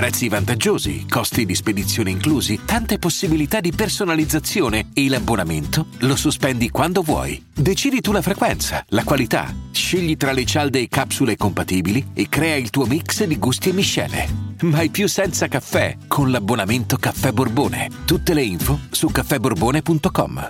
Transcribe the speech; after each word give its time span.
Prezzi 0.00 0.30
vantaggiosi, 0.30 1.06
costi 1.06 1.44
di 1.44 1.54
spedizione 1.54 2.08
inclusi, 2.08 2.60
tante 2.64 2.98
possibilità 2.98 3.60
di 3.60 3.70
personalizzazione 3.70 4.88
e 4.94 5.06
l'abbonamento 5.10 5.88
lo 5.98 6.16
sospendi 6.16 6.70
quando 6.70 7.02
vuoi. 7.02 7.44
Decidi 7.52 8.00
tu 8.00 8.10
la 8.10 8.22
frequenza, 8.22 8.82
la 8.88 9.04
qualità, 9.04 9.54
scegli 9.70 10.16
tra 10.16 10.32
le 10.32 10.46
cialde 10.46 10.80
e 10.80 10.88
capsule 10.88 11.36
compatibili 11.36 12.12
e 12.14 12.30
crea 12.30 12.56
il 12.56 12.70
tuo 12.70 12.86
mix 12.86 13.24
di 13.24 13.38
gusti 13.38 13.68
e 13.68 13.72
miscele. 13.74 14.26
Mai 14.62 14.88
più 14.88 15.06
senza 15.06 15.48
caffè 15.48 15.98
con 16.08 16.30
l'abbonamento 16.30 16.96
Caffè 16.96 17.30
Borbone. 17.32 17.90
Tutte 18.06 18.32
le 18.32 18.42
info 18.42 18.80
su 18.88 19.08
caffèborbone.com. 19.08 20.48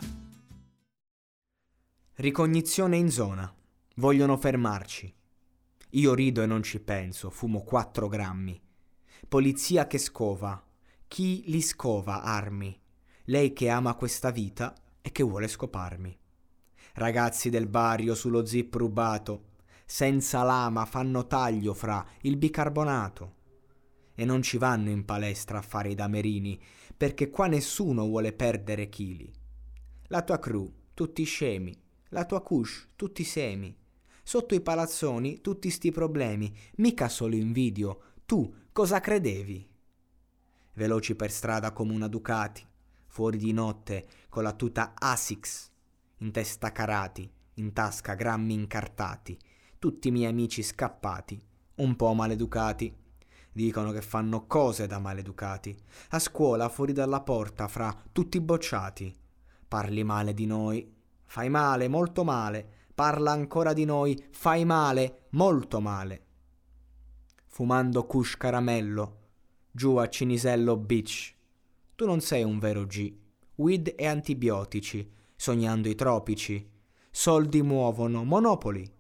Ricognizione 2.15 2.97
in 2.97 3.11
zona. 3.11 3.53
Vogliono 3.97 4.37
fermarci. 4.37 5.13
Io 5.95 6.15
rido 6.15 6.41
e 6.41 6.47
non 6.47 6.63
ci 6.63 6.79
penso, 6.79 7.31
fumo 7.31 7.63
4 7.63 8.07
grammi. 8.07 8.61
Polizia 9.29 9.87
che 9.87 9.99
scova. 9.99 10.61
Chi 11.07 11.45
li 11.47 11.61
scova 11.61 12.23
armi? 12.23 12.77
Lei 13.25 13.53
che 13.53 13.69
ama 13.69 13.95
questa 13.95 14.31
vita 14.31 14.75
e 15.01 15.13
che 15.13 15.23
vuole 15.23 15.47
scoparmi. 15.47 16.19
Ragazzi 16.95 17.51
del 17.51 17.69
barrio 17.69 18.15
sullo 18.15 18.45
zip 18.45 18.75
rubato, 18.75 19.45
senza 19.85 20.43
lama 20.43 20.85
fanno 20.85 21.27
taglio 21.27 21.75
fra 21.75 22.05
il 22.23 22.37
bicarbonato. 22.37 23.35
E 24.15 24.25
non 24.25 24.43
ci 24.43 24.59
vanno 24.59 24.91
in 24.91 25.05
palestra 25.05 25.59
a 25.59 25.63
fare 25.63 25.91
i 25.91 25.95
damerini, 25.95 26.61
perché 26.97 27.31
qua 27.31 27.47
nessuno 27.47 28.05
vuole 28.07 28.33
perdere 28.33 28.89
chili. 28.89 29.33
La 30.09 30.23
tua 30.23 30.39
crew, 30.39 30.73
tutti 30.93 31.23
scemi, 31.23 31.77
la 32.09 32.25
tua 32.25 32.43
cush, 32.43 32.89
tutti 32.97 33.23
semi. 33.23 33.77
Sotto 34.23 34.55
i 34.55 34.61
palazzoni 34.61 35.41
tutti 35.41 35.71
sti 35.71 35.93
problemi, 35.93 36.53
mica 36.77 37.09
solo 37.09 37.37
invidio. 37.37 38.01
Tu 38.27 38.53
cosa 38.81 38.99
credevi? 38.99 39.69
Veloci 40.73 41.15
per 41.15 41.31
strada 41.31 41.71
come 41.71 41.93
una 41.93 42.09
Ducati, 42.09 42.67
fuori 43.09 43.37
di 43.37 43.53
notte 43.53 44.07
con 44.31 44.43
la 44.43 44.55
tuta 44.55 44.95
Asics, 44.95 45.71
in 46.21 46.33
testa 46.33 46.73
carati, 46.73 47.31
in 47.57 47.75
tasca 47.75 48.15
grammi 48.15 48.55
incartati, 48.55 49.39
tutti 49.79 50.09
i 50.09 50.11
miei 50.11 50.31
amici 50.31 50.63
scappati, 50.63 51.39
un 51.75 51.95
po' 51.95 52.15
maleducati. 52.15 52.97
Dicono 53.53 53.93
che 53.93 54.01
fanno 54.01 54.47
cose 54.47 54.87
da 54.87 54.99
maleducati. 54.99 55.77
A 56.13 56.19
scuola 56.19 56.71
fuori 56.71 56.95
dalla 56.95 57.21
porta 57.21 57.69
fra 57.69 57.95
tutti 58.13 58.41
bocciati. 58.41 59.15
Parli 59.69 60.03
male 60.05 60.33
di 60.33 60.47
noi, 60.47 60.91
fai 61.27 61.51
male, 61.51 61.87
molto 61.87 62.25
male 62.25 62.79
parla 63.01 63.31
ancora 63.31 63.73
di 63.73 63.87
noi, 63.87 64.23
fai 64.31 64.67
male, 64.67 65.29
molto 65.31 65.81
male. 65.81 66.25
Fumando 67.61 68.07
kush 68.07 68.39
caramello, 68.39 69.19
giù 69.71 69.97
a 69.97 70.09
Cinisello 70.09 70.79
Beach. 70.79 71.35
Tu 71.95 72.07
non 72.07 72.23
sei 72.23 72.43
un 72.43 72.59
vero 72.59 72.87
G. 72.87 73.15
Weed 73.57 73.93
e 73.99 74.07
antibiotici, 74.07 75.07
sognando 75.37 75.91
i 75.91 75.95
tropici. 75.95 76.67
Soldi 77.11 77.61
muovono, 77.61 78.25
monopoli. 78.25 78.91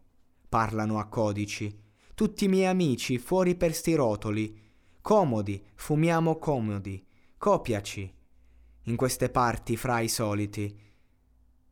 Parlano 0.46 0.98
a 0.98 1.06
codici. 1.06 1.74
Tutti 2.14 2.44
i 2.44 2.48
miei 2.48 2.66
amici 2.66 3.16
fuori 3.16 3.54
per 3.54 3.72
sti 3.72 3.94
rotoli. 3.94 4.54
Comodi, 5.00 5.64
fumiamo 5.74 6.36
comodi. 6.36 7.02
Copiaci. 7.38 8.14
In 8.82 8.96
queste 8.96 9.30
parti 9.30 9.78
fra 9.78 10.00
i 10.00 10.08
soliti. 10.08 10.78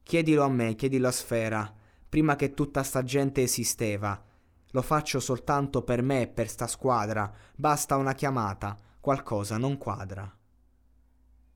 Chiedilo 0.02 0.42
a 0.42 0.48
me, 0.48 0.74
chiedilo 0.74 1.08
a 1.08 1.12
Sfera 1.12 1.76
prima 2.08 2.36
che 2.36 2.54
tutta 2.54 2.82
sta 2.82 3.02
gente 3.02 3.42
esisteva. 3.42 4.24
Lo 4.72 4.82
faccio 4.82 5.18
soltanto 5.20 5.82
per 5.82 6.02
me 6.02 6.22
e 6.22 6.28
per 6.28 6.48
sta 6.48 6.66
squadra, 6.66 7.32
basta 7.54 7.96
una 7.96 8.12
chiamata, 8.12 8.76
qualcosa 9.00 9.56
non 9.56 9.78
quadra. 9.78 10.30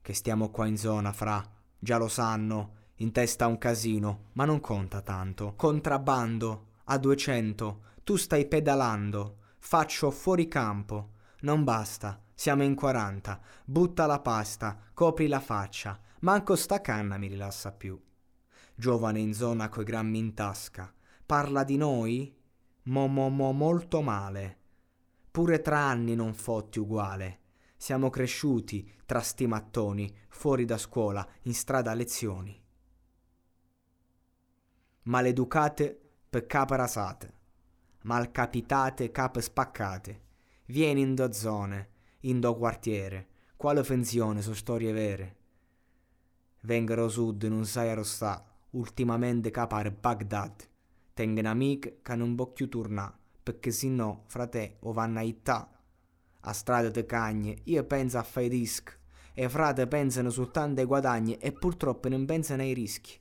Che 0.00 0.14
stiamo 0.14 0.50
qua 0.50 0.66
in 0.66 0.78
zona, 0.78 1.12
fra, 1.12 1.42
già 1.78 1.98
lo 1.98 2.08
sanno, 2.08 2.74
in 2.96 3.12
testa 3.12 3.46
un 3.46 3.58
casino, 3.58 4.30
ma 4.32 4.44
non 4.44 4.60
conta 4.60 5.02
tanto. 5.02 5.54
Contrabbando, 5.56 6.66
a 6.84 6.98
200, 6.98 7.82
tu 8.04 8.16
stai 8.16 8.46
pedalando, 8.46 9.38
faccio 9.58 10.10
fuori 10.10 10.48
campo, 10.48 11.10
non 11.40 11.64
basta, 11.64 12.20
siamo 12.34 12.62
in 12.62 12.74
40, 12.74 13.40
butta 13.64 14.06
la 14.06 14.20
pasta, 14.20 14.78
copri 14.94 15.28
la 15.28 15.40
faccia, 15.40 15.98
manco 16.20 16.56
sta 16.56 16.80
canna 16.80 17.18
mi 17.18 17.28
rilassa 17.28 17.72
più. 17.72 18.00
Giovane 18.74 19.20
in 19.20 19.34
zona 19.34 19.68
coi 19.68 19.84
grammi 19.84 20.18
in 20.18 20.34
tasca, 20.34 20.92
parla 21.24 21.62
di 21.62 21.76
noi? 21.76 22.34
Mo 22.84 23.06
mo 23.06 23.28
mo 23.28 23.53
molto 23.53 24.03
male. 24.03 24.59
Pure 25.31 25.60
tra 25.60 25.78
anni 25.78 26.16
non 26.16 26.34
fotti 26.34 26.81
uguale. 26.81 27.38
Siamo 27.76 28.10
cresciuti 28.10 28.91
tra 29.06 29.20
sti 29.20 29.47
mattoni, 29.47 30.12
fuori 30.28 30.65
da 30.65 30.76
scuola, 30.76 31.25
in 31.43 31.54
strada 31.54 31.93
a 31.93 31.94
lezioni. 31.94 32.60
Maleducate 35.04 36.00
per 36.28 36.47
cape 36.47 36.76
rasate, 36.76 37.34
malcapitate 38.03 39.12
cape 39.12 39.41
spaccate. 39.41 40.22
Vieni 40.66 41.03
in 41.03 41.14
do 41.14 41.32
zone, 41.32 41.91
in 42.20 42.41
do 42.41 42.56
quartiere, 42.56 43.28
quale 43.56 43.84
fenzione 43.84 44.43
so 44.43 44.54
storie 44.54 44.93
vere. 44.93 45.37
Vengero 46.62 47.09
sud 47.09 47.44
non 47.44 47.64
sai 47.64 47.91
arrostà, 47.91 48.44
ultimamente 48.70 49.50
capare 49.53 49.93
Baghdad. 49.93 50.70
Tengono 51.14 51.48
amiche 51.48 51.98
che 52.02 52.14
non 52.14 52.36
più 52.52 52.68
tornare, 52.68 53.14
perché 53.42 53.70
se 53.70 53.88
no, 53.88 54.24
frate, 54.26 54.76
o 54.80 54.92
vanno 54.92 55.18
a 55.18 55.22
ittà. 55.22 55.70
A 56.40 56.52
strada 56.52 56.88
de 56.88 57.04
cagne, 57.04 57.58
io 57.64 57.84
penso 57.84 58.18
a 58.18 58.22
fare 58.22 58.48
disc, 58.48 58.98
e 59.34 59.48
frate 59.48 59.86
pensano 59.86 60.30
soltanto 60.30 60.80
ai 60.80 60.86
guadagni 60.86 61.36
e 61.36 61.52
purtroppo 61.52 62.08
non 62.08 62.24
pensano 62.24 62.62
ai 62.62 62.72
rischi. 62.72 63.18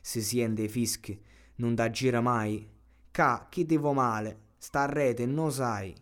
Se 0.00 0.20
siente 0.20 0.62
i 0.62 0.68
fischi, 0.68 1.20
non 1.56 1.74
da 1.74 1.90
gira 1.90 2.20
mai. 2.20 2.68
Ca, 3.10 3.46
chi 3.50 3.64
ti 3.64 3.76
vuole 3.76 3.94
male, 3.94 4.40
sta 4.56 4.82
a 4.82 4.86
rete 4.86 5.26
non 5.26 5.52
sai. 5.52 5.94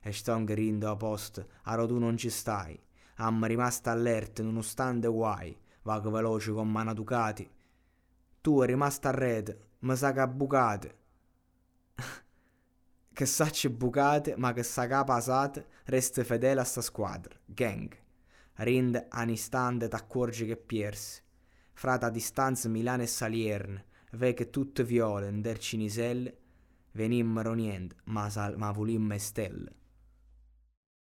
E 0.00 0.12
sto 0.12 0.42
grindo 0.44 0.90
a 0.90 0.96
post, 0.96 1.44
a 1.62 1.86
tu 1.86 1.98
non 1.98 2.16
ci 2.16 2.30
stai. 2.30 2.78
Amma 3.16 3.46
rimasto 3.46 3.90
all'erte 3.90 4.42
nonostante 4.42 5.08
guai, 5.08 5.56
vago 5.82 6.10
veloce 6.10 6.52
con 6.52 6.70
mano 6.70 6.92
Ducati 6.92 7.50
tu 8.46 8.62
è 8.62 8.66
rimasta 8.66 9.08
a 9.08 9.10
rete, 9.10 9.65
ma 9.80 9.94
sa 9.96 10.12
che 10.14 10.26
bucate. 10.28 10.98
che 13.12 13.24
sacci 13.24 13.70
bucate, 13.70 14.36
ma 14.36 14.52
che 14.52 14.62
sa 14.62 14.86
che 14.86 15.02
passate, 15.04 15.66
resta 15.84 16.22
fedele 16.22 16.60
a 16.60 16.64
sta 16.64 16.82
squadra. 16.82 17.34
Gang. 17.46 17.96
Rind 18.56 19.06
an 19.08 19.30
istante 19.30 19.88
t'accorgi 19.88 20.44
che 20.46 20.56
piersi. 20.56 21.22
Frata 21.72 22.06
a 22.06 22.10
distanza 22.10 22.68
Milano 22.68 23.02
e 23.02 23.06
Salierne, 23.06 23.84
ve 24.12 24.34
che 24.34 24.50
tutte 24.50 24.84
viole 24.84 25.28
der 25.40 25.58
ciniselle, 25.58 26.36
venimmero 26.92 27.54
niente, 27.54 27.96
ma, 28.04 28.28
sal- 28.28 28.56
ma 28.58 28.70
volimmo 28.70 29.16
stelle. 29.18 29.72